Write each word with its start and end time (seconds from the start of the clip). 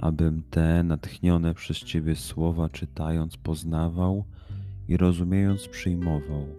abym 0.00 0.42
te 0.50 0.82
natchnione 0.82 1.54
przez 1.54 1.78
Ciebie 1.78 2.16
słowa 2.16 2.68
czytając 2.68 3.36
poznawał 3.36 4.24
i 4.88 4.96
rozumiejąc 4.96 5.68
przyjmował. 5.68 6.56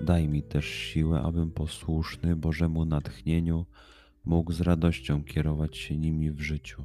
Daj 0.00 0.28
mi 0.28 0.42
też 0.42 0.66
siłę, 0.66 1.22
abym 1.22 1.50
posłuszny 1.50 2.36
Bożemu 2.36 2.84
natchnieniu 2.84 3.66
mógł 4.24 4.52
z 4.52 4.60
radością 4.60 5.24
kierować 5.24 5.76
się 5.76 5.96
nimi 5.96 6.30
w 6.30 6.40
życiu. 6.40 6.82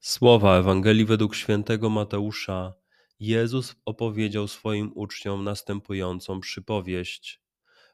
Słowa 0.00 0.58
Ewangelii 0.58 1.04
według 1.04 1.34
świętego 1.34 1.90
Mateusza 1.90 2.74
Jezus 3.20 3.76
opowiedział 3.84 4.48
swoim 4.48 4.92
uczniom 4.94 5.44
następującą 5.44 6.40
przypowieść. 6.40 7.40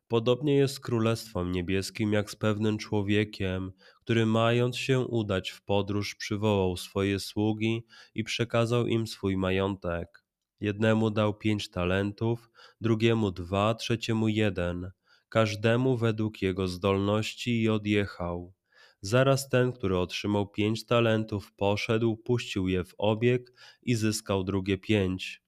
Podobnie 0.09 0.57
jest 0.57 0.75
z 0.75 0.81
Królestwem 0.81 1.53
Niebieskim 1.53 2.13
jak 2.13 2.31
z 2.31 2.37
pewnym 2.37 2.79
człowiekiem, 2.79 3.73
który 4.01 4.27
mając 4.27 4.77
się 4.77 5.01
udać 5.01 5.51
w 5.51 5.63
podróż 5.63 6.15
przywołał 6.15 6.77
swoje 6.77 7.21
sługi 7.21 7.87
i 8.15 8.25
przekazał 8.25 8.87
im 8.87 9.07
swój 9.07 9.37
majątek. 9.37 10.25
Jednemu 10.61 11.11
dał 11.11 11.35
pięć 11.35 11.71
talentów, 11.71 12.51
drugiemu 12.81 13.31
dwa, 13.31 13.75
trzeciemu 13.75 14.29
jeden, 14.29 14.91
każdemu 15.29 15.97
według 15.97 16.43
jego 16.43 16.69
zdolności 16.69 17.63
i 17.63 17.69
odjechał. 17.69 18.53
Zaraz 19.01 19.49
ten, 19.49 19.73
który 19.73 19.99
otrzymał 19.99 20.49
pięć 20.49 20.87
talentów, 20.87 21.53
poszedł, 21.53 22.17
puścił 22.17 22.69
je 22.69 22.85
w 22.85 22.95
obieg 22.99 23.53
i 23.83 23.95
zyskał 23.95 24.45
drugie 24.45 24.79
pięć. 24.79 25.46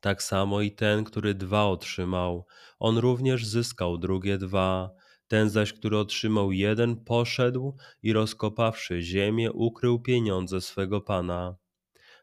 Tak 0.00 0.22
samo 0.22 0.60
i 0.60 0.72
ten, 0.72 1.04
który 1.04 1.34
dwa 1.34 1.64
otrzymał, 1.66 2.46
on 2.78 2.98
również 2.98 3.46
zyskał 3.46 3.98
drugie 3.98 4.38
dwa. 4.38 4.90
Ten 5.28 5.50
zaś, 5.50 5.72
który 5.72 5.98
otrzymał 5.98 6.52
jeden, 6.52 6.96
poszedł 7.04 7.76
i 8.02 8.12
rozkopawszy 8.12 9.02
ziemię, 9.02 9.52
ukrył 9.52 10.00
pieniądze 10.00 10.60
swego 10.60 11.00
pana. 11.00 11.56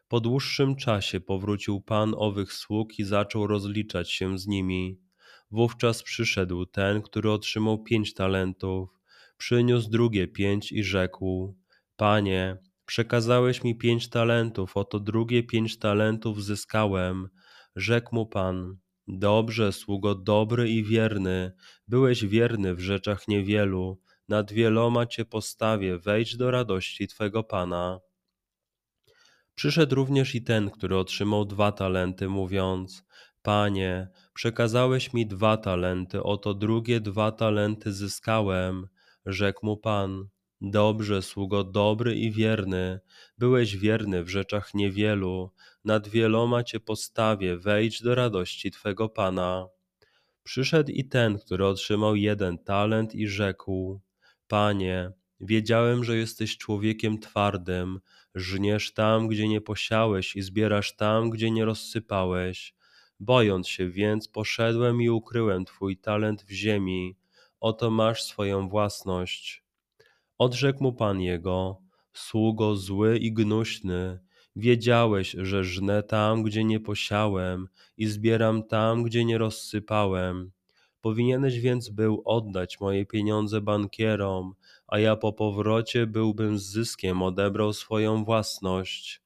Po 0.08 0.20
dłuższym 0.20 0.76
czasie 0.76 1.20
powrócił 1.20 1.80
pan 1.80 2.14
owych 2.16 2.52
sług 2.52 2.98
i 2.98 3.04
zaczął 3.04 3.46
rozliczać 3.46 4.12
się 4.12 4.38
z 4.38 4.46
nimi. 4.46 5.00
Wówczas 5.50 6.02
przyszedł 6.02 6.66
ten, 6.66 7.02
który 7.02 7.30
otrzymał 7.30 7.82
pięć 7.82 8.14
talentów, 8.14 8.88
przyniósł 9.36 9.90
drugie 9.90 10.28
pięć 10.28 10.72
i 10.72 10.84
rzekł: 10.84 11.56
Panie, 11.96 12.56
przekazałeś 12.86 13.64
mi 13.64 13.78
pięć 13.78 14.08
talentów, 14.08 14.76
oto 14.76 15.00
drugie 15.00 15.42
pięć 15.42 15.78
talentów 15.78 16.44
zyskałem. 16.44 17.28
Rzekł 17.78 18.14
mu 18.14 18.26
Pan: 18.26 18.76
Dobrze, 19.08 19.72
sługo 19.72 20.14
dobry 20.14 20.70
i 20.70 20.84
wierny, 20.84 21.52
byłeś 21.88 22.26
wierny 22.26 22.74
w 22.74 22.80
rzeczach 22.80 23.28
niewielu, 23.28 24.00
nad 24.28 24.52
wieloma 24.52 25.06
cię 25.06 25.24
postawię, 25.24 25.98
wejdź 25.98 26.36
do 26.36 26.50
radości 26.50 27.08
twego 27.08 27.42
Pana. 27.44 28.00
Przyszedł 29.54 29.94
również 29.94 30.34
i 30.34 30.42
ten, 30.42 30.70
który 30.70 30.96
otrzymał 30.96 31.44
dwa 31.44 31.72
talenty, 31.72 32.28
mówiąc: 32.28 33.04
Panie, 33.42 34.08
przekazałeś 34.34 35.12
mi 35.12 35.26
dwa 35.26 35.56
talenty, 35.56 36.22
oto 36.22 36.54
drugie 36.54 37.00
dwa 37.00 37.32
talenty 37.32 37.92
zyskałem. 37.92 38.88
Rzekł 39.26 39.66
mu 39.66 39.76
Pan: 39.76 40.28
Dobrze, 40.60 41.22
sługo 41.22 41.64
dobry 41.64 42.16
i 42.16 42.30
wierny, 42.30 43.00
byłeś 43.38 43.76
wierny 43.76 44.24
w 44.24 44.28
rzeczach 44.28 44.74
niewielu, 44.74 45.50
nad 45.84 46.08
wieloma 46.08 46.64
cię 46.64 46.80
postawię, 46.80 47.56
wejdź 47.56 48.02
do 48.02 48.14
radości 48.14 48.70
twego 48.70 49.08
Pana. 49.08 49.68
Przyszedł 50.42 50.92
i 50.92 51.04
ten, 51.04 51.38
który 51.38 51.66
otrzymał 51.66 52.16
jeden 52.16 52.58
talent 52.58 53.14
i 53.14 53.28
rzekł: 53.28 54.00
Panie, 54.48 55.12
wiedziałem, 55.40 56.04
że 56.04 56.16
jesteś 56.16 56.56
człowiekiem 56.56 57.18
twardym, 57.18 58.00
żniesz 58.34 58.92
tam, 58.92 59.28
gdzie 59.28 59.48
nie 59.48 59.60
posiałeś 59.60 60.36
i 60.36 60.42
zbierasz 60.42 60.96
tam, 60.96 61.30
gdzie 61.30 61.50
nie 61.50 61.64
rozsypałeś. 61.64 62.74
Bojąc 63.20 63.68
się 63.68 63.90
więc, 63.90 64.28
poszedłem 64.28 65.02
i 65.02 65.08
ukryłem 65.10 65.64
twój 65.64 65.96
talent 65.96 66.42
w 66.42 66.50
ziemi. 66.50 67.16
Oto 67.60 67.90
masz 67.90 68.22
swoją 68.22 68.68
własność. 68.68 69.67
Odrzekł 70.38 70.82
mu 70.82 70.92
pan 70.92 71.20
jego: 71.20 71.82
Sługo 72.12 72.76
zły 72.76 73.18
i 73.18 73.32
gnuśny, 73.32 74.18
wiedziałeś, 74.56 75.36
że 75.38 75.64
żnę 75.64 76.02
tam, 76.02 76.42
gdzie 76.42 76.64
nie 76.64 76.80
posiałem 76.80 77.68
i 77.96 78.06
zbieram 78.06 78.62
tam, 78.62 79.02
gdzie 79.02 79.24
nie 79.24 79.38
rozsypałem. 79.38 80.52
Powinieneś 81.00 81.60
więc 81.60 81.88
był 81.88 82.22
oddać 82.24 82.80
moje 82.80 83.06
pieniądze 83.06 83.60
bankierom, 83.60 84.54
a 84.86 84.98
ja 84.98 85.16
po 85.16 85.32
powrocie 85.32 86.06
byłbym 86.06 86.58
z 86.58 86.62
zyskiem 86.62 87.22
odebrał 87.22 87.72
swoją 87.72 88.24
własność. 88.24 89.22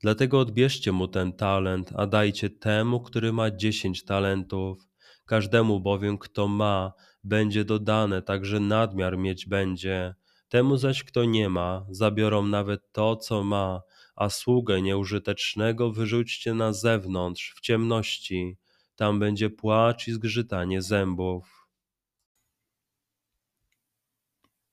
Dlatego 0.00 0.40
odbierzcie 0.40 0.92
mu 0.92 1.08
ten 1.08 1.32
talent, 1.32 1.92
a 1.96 2.06
dajcie 2.06 2.50
temu, 2.50 3.00
który 3.00 3.32
ma 3.32 3.50
dziesięć 3.50 4.04
talentów. 4.04 4.88
Każdemu 5.24 5.80
bowiem, 5.80 6.18
kto 6.18 6.48
ma, 6.48 6.92
będzie 7.28 7.64
dodane, 7.64 8.22
także 8.22 8.60
nadmiar 8.60 9.18
mieć 9.18 9.46
będzie. 9.46 10.14
Temu 10.48 10.76
zaś, 10.76 11.04
kto 11.04 11.24
nie 11.24 11.48
ma, 11.48 11.86
zabiorą 11.90 12.46
nawet 12.46 12.92
to, 12.92 13.16
co 13.16 13.44
ma, 13.44 13.82
a 14.16 14.28
sługę 14.28 14.82
nieużytecznego 14.82 15.92
wyrzućcie 15.92 16.54
na 16.54 16.72
zewnątrz, 16.72 17.54
w 17.56 17.60
ciemności. 17.60 18.58
Tam 18.96 19.18
będzie 19.18 19.50
płacz 19.50 20.08
i 20.08 20.12
zgrzytanie 20.12 20.82
zębów. 20.82 21.68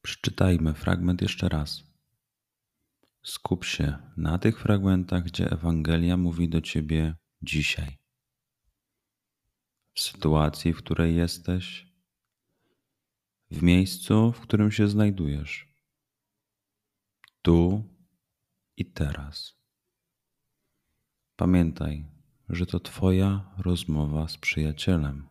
Przeczytajmy 0.01 0.73
fragment 0.73 1.21
jeszcze 1.21 1.49
raz. 1.49 1.83
Skup 3.23 3.65
się 3.65 3.97
na 4.17 4.37
tych 4.37 4.59
fragmentach, 4.59 5.23
gdzie 5.23 5.51
Ewangelia 5.51 6.17
mówi 6.17 6.49
do 6.49 6.61
ciebie 6.61 7.15
dzisiaj. 7.41 7.97
W 9.93 10.01
sytuacji, 10.01 10.73
w 10.73 10.77
której 10.77 11.15
jesteś, 11.15 11.94
w 13.55 13.63
miejscu, 13.63 14.31
w 14.31 14.39
którym 14.39 14.71
się 14.71 14.87
znajdujesz, 14.87 15.67
tu 17.41 17.83
i 18.77 18.85
teraz. 18.85 19.55
Pamiętaj, 21.35 22.05
że 22.49 22.65
to 22.65 22.79
Twoja 22.79 23.55
rozmowa 23.57 24.27
z 24.27 24.37
przyjacielem. 24.37 25.27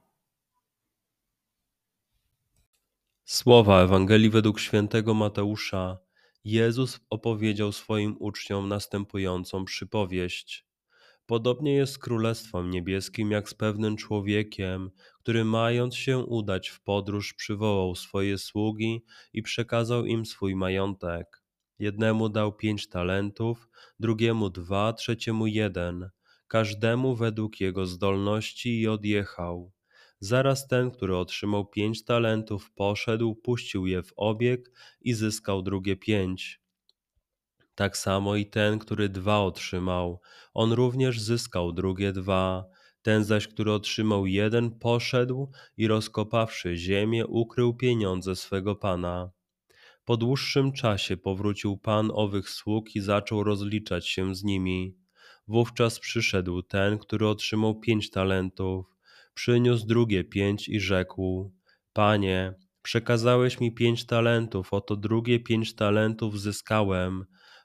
Słowa 3.24 3.82
Ewangelii 3.82 4.30
według 4.30 4.60
świętego 4.60 5.14
Mateusza 5.14 5.98
Jezus 6.44 7.00
opowiedział 7.10 7.72
swoim 7.72 8.16
uczniom 8.18 8.68
następującą 8.68 9.64
przypowieść. 9.64 10.63
Podobnie 11.26 11.74
jest 11.74 11.92
z 11.92 11.98
Królestwem 11.98 12.70
Niebieskim 12.70 13.30
jak 13.30 13.48
z 13.48 13.54
pewnym 13.54 13.96
człowiekiem, 13.96 14.90
który 15.18 15.44
mając 15.44 15.96
się 15.96 16.18
udać 16.18 16.68
w 16.68 16.80
podróż 16.82 17.34
przywołał 17.34 17.94
swoje 17.94 18.38
sługi 18.38 19.04
i 19.32 19.42
przekazał 19.42 20.04
im 20.04 20.26
swój 20.26 20.56
majątek. 20.56 21.42
Jednemu 21.78 22.28
dał 22.28 22.52
pięć 22.52 22.88
talentów, 22.88 23.68
drugiemu 24.00 24.50
dwa, 24.50 24.92
trzeciemu 24.92 25.46
jeden, 25.46 26.10
każdemu 26.46 27.16
według 27.16 27.60
jego 27.60 27.86
zdolności 27.86 28.80
i 28.80 28.88
odjechał. 28.88 29.72
Zaraz 30.20 30.68
ten, 30.68 30.90
który 30.90 31.16
otrzymał 31.16 31.66
pięć 31.66 32.04
talentów, 32.04 32.72
poszedł, 32.72 33.34
puścił 33.34 33.86
je 33.86 34.02
w 34.02 34.12
obieg 34.16 34.70
i 35.00 35.14
zyskał 35.14 35.62
drugie 35.62 35.96
pięć. 35.96 36.63
Tak 37.74 37.96
samo 37.96 38.36
i 38.36 38.46
ten, 38.46 38.78
który 38.78 39.08
dwa 39.08 39.40
otrzymał, 39.40 40.20
on 40.54 40.72
również 40.72 41.20
zyskał 41.20 41.72
drugie 41.72 42.12
dwa. 42.12 42.64
Ten 43.02 43.24
zaś, 43.24 43.48
który 43.48 43.72
otrzymał 43.72 44.26
jeden, 44.26 44.70
poszedł 44.70 45.50
i 45.76 45.86
rozkopawszy 45.86 46.76
ziemię, 46.76 47.26
ukrył 47.26 47.74
pieniądze 47.74 48.36
swego 48.36 48.76
pana. 48.76 49.30
Po 50.04 50.16
dłuższym 50.16 50.72
czasie 50.72 51.16
powrócił 51.16 51.76
pan 51.76 52.10
owych 52.14 52.50
sług 52.50 52.96
i 52.96 53.00
zaczął 53.00 53.44
rozliczać 53.44 54.08
się 54.08 54.34
z 54.34 54.44
nimi. 54.44 54.96
Wówczas 55.48 56.00
przyszedł 56.00 56.62
ten, 56.62 56.98
który 56.98 57.28
otrzymał 57.28 57.80
pięć 57.80 58.10
talentów, 58.10 58.86
przyniósł 59.34 59.86
drugie 59.86 60.24
pięć 60.24 60.68
i 60.68 60.80
rzekł: 60.80 61.52
Panie, 61.92 62.54
Przekazałeś 62.84 63.60
mi 63.60 63.72
pięć 63.72 64.06
talentów, 64.06 64.74
oto 64.74 64.96
drugie 64.96 65.40
pięć 65.40 65.74
talentów 65.74 66.40
zyskałem. 66.40 67.24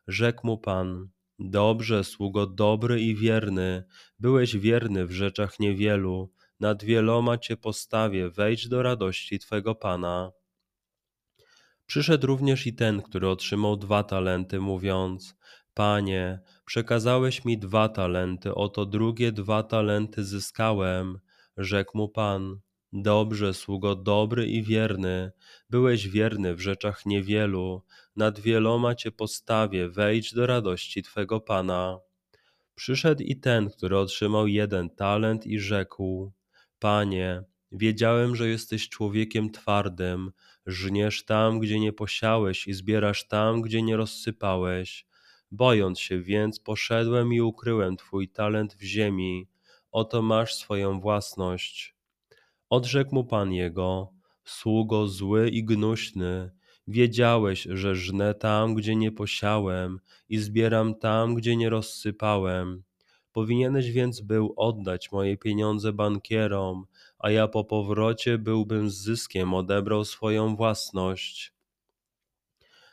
Rzekł 0.09 0.47
mu 0.47 0.57
Pan, 0.57 1.09
dobrze, 1.39 2.03
sługo 2.03 2.47
dobry 2.47 3.01
i 3.01 3.15
wierny, 3.15 3.83
byłeś 4.19 4.57
wierny 4.57 5.05
w 5.05 5.11
rzeczach 5.11 5.59
niewielu, 5.59 6.31
nad 6.59 6.83
wieloma 6.83 7.37
Cię 7.37 7.57
postawię, 7.57 8.29
wejdź 8.29 8.67
do 8.67 8.81
radości 8.81 9.39
Twego 9.39 9.75
Pana. 9.75 10.31
Przyszedł 11.85 12.27
również 12.27 12.67
i 12.67 12.73
ten, 12.73 13.01
który 13.01 13.29
otrzymał 13.29 13.77
dwa 13.77 14.03
talenty, 14.03 14.59
mówiąc: 14.59 15.35
Panie, 15.73 16.39
przekazałeś 16.65 17.45
mi 17.45 17.57
dwa 17.57 17.89
talenty, 17.89 18.55
oto 18.55 18.85
drugie 18.85 19.31
dwa 19.31 19.63
talenty 19.63 20.23
zyskałem. 20.23 21.19
Rzekł 21.57 21.97
mu 21.97 22.09
Pan: 22.09 22.59
Dobrze, 22.93 23.53
sługo 23.53 23.95
dobry 23.95 24.47
i 24.47 24.63
wierny, 24.63 25.31
byłeś 25.69 26.07
wierny 26.07 26.55
w 26.55 26.61
rzeczach 26.61 27.05
niewielu, 27.05 27.83
nad 28.15 28.39
wieloma 28.39 28.95
cię 28.95 29.11
postawię, 29.11 29.89
wejdź 29.89 30.33
do 30.33 30.47
radości 30.47 31.03
twego 31.03 31.39
Pana. 31.39 31.99
Przyszedł 32.75 33.23
i 33.23 33.35
ten, 33.35 33.69
który 33.69 33.97
otrzymał 33.97 34.47
jeden 34.47 34.89
talent 34.89 35.47
i 35.47 35.59
rzekł: 35.59 36.31
Panie, 36.79 37.43
wiedziałem, 37.71 38.35
że 38.35 38.49
jesteś 38.49 38.89
człowiekiem 38.89 39.51
twardym, 39.51 40.31
żniesz 40.65 41.25
tam, 41.25 41.59
gdzie 41.59 41.79
nie 41.79 41.93
posiałeś 41.93 42.67
i 42.67 42.73
zbierasz 42.73 43.27
tam, 43.27 43.61
gdzie 43.61 43.81
nie 43.81 43.97
rozsypałeś. 43.97 45.07
Bojąc 45.51 45.99
się 45.99 46.21
więc, 46.21 46.59
poszedłem 46.59 47.33
i 47.33 47.41
ukryłem 47.41 47.97
twój 47.97 48.29
talent 48.29 48.73
w 48.73 48.81
ziemi. 48.81 49.47
Oto 49.91 50.21
masz 50.21 50.55
swoją 50.55 50.99
własność. 50.99 51.98
Odrzekł 52.69 53.15
mu 53.15 53.23
pan 53.23 53.53
jego: 53.53 54.13
Sługo 54.43 55.07
zły 55.07 55.49
i 55.49 55.63
gnuśny, 55.63 56.51
wiedziałeś, 56.87 57.67
że 57.71 57.95
żnę 57.95 58.33
tam, 58.33 58.75
gdzie 58.75 58.95
nie 58.95 59.11
posiałem 59.11 59.99
i 60.29 60.37
zbieram 60.37 60.95
tam, 60.95 61.35
gdzie 61.35 61.55
nie 61.55 61.69
rozsypałem. 61.69 62.83
Powinieneś 63.31 63.91
więc 63.91 64.21
był 64.21 64.53
oddać 64.57 65.11
moje 65.11 65.37
pieniądze 65.37 65.93
bankierom, 65.93 66.85
a 67.19 67.31
ja 67.31 67.47
po 67.47 67.63
powrocie 67.63 68.37
byłbym 68.37 68.89
z 68.89 68.95
zyskiem 68.95 69.53
odebrał 69.53 70.05
swoją 70.05 70.55
własność. 70.55 71.53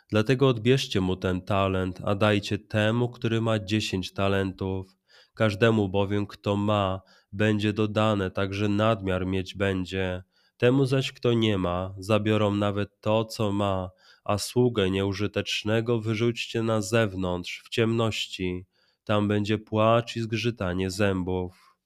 Dlatego 0.08 0.48
odbierzcie 0.48 1.00
mu 1.00 1.16
ten 1.16 1.40
talent, 1.40 2.00
a 2.04 2.14
dajcie 2.14 2.58
temu, 2.58 3.08
który 3.08 3.40
ma 3.40 3.58
dziesięć 3.58 4.12
talentów. 4.12 4.96
Każdemu 5.36 5.88
bowiem, 5.88 6.26
kto 6.26 6.56
ma, 6.56 7.00
będzie 7.32 7.72
dodane, 7.72 8.30
także 8.30 8.68
nadmiar 8.68 9.26
mieć 9.26 9.54
będzie. 9.54 10.22
Temu 10.56 10.86
zaś, 10.86 11.12
kto 11.12 11.32
nie 11.32 11.58
ma, 11.58 11.94
zabiorą 11.98 12.54
nawet 12.54 13.00
to, 13.00 13.24
co 13.24 13.52
ma, 13.52 13.90
a 14.24 14.38
sługę 14.38 14.90
nieużytecznego 14.90 16.00
wyrzućcie 16.00 16.62
na 16.62 16.80
zewnątrz, 16.82 17.62
w 17.64 17.68
ciemności. 17.68 18.66
Tam 19.04 19.28
będzie 19.28 19.58
płacz 19.58 20.16
i 20.16 20.20
zgrzytanie 20.20 20.90
zębów. 20.90 21.76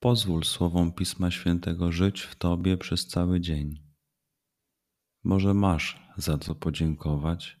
Pozwól 0.00 0.44
słowom 0.44 0.92
Pisma 0.92 1.30
Świętego 1.30 1.92
żyć 1.92 2.20
w 2.20 2.36
Tobie 2.36 2.76
przez 2.76 3.06
cały 3.06 3.40
dzień. 3.40 3.82
Może 5.24 5.54
masz 5.54 6.02
za 6.16 6.38
co 6.38 6.54
podziękować, 6.54 7.60